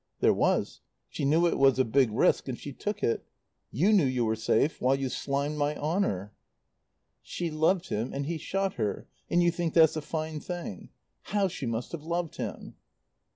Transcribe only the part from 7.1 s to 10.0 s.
"She loved him, and he shot her, and you think that's